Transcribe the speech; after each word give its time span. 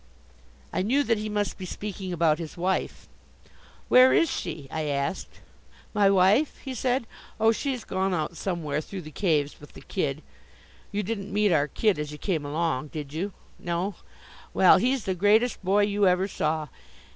I 0.73 0.81
knew 0.81 1.03
that 1.03 1.19
he 1.19 1.29
must 1.29 1.59
be 1.59 1.65
speaking 1.67 2.11
about 2.11 2.39
his 2.39 2.57
wife. 2.57 3.07
"Where 3.87 4.11
is 4.13 4.31
she?" 4.31 4.67
I 4.71 4.85
asked. 4.85 5.41
"My 5.93 6.09
wife?" 6.09 6.57
he 6.65 6.73
said. 6.73 7.05
"Oh, 7.39 7.51
she's 7.51 7.83
gone 7.83 8.11
out 8.11 8.35
somewhere 8.35 8.81
through 8.81 9.03
the 9.03 9.11
caves 9.11 9.61
with 9.61 9.73
the 9.73 9.81
kid. 9.81 10.23
You 10.91 11.03
didn't 11.03 11.31
meet 11.31 11.51
our 11.51 11.67
kid 11.67 11.99
as 11.99 12.11
you 12.11 12.17
came 12.17 12.45
along, 12.47 12.87
did 12.87 13.13
you? 13.13 13.31
No? 13.59 13.93
Well, 14.55 14.77
he's 14.79 15.03
the 15.05 15.13
greatest 15.13 15.63
boy 15.63 15.83
you 15.83 16.09
even 16.09 16.27
saw. 16.27 16.69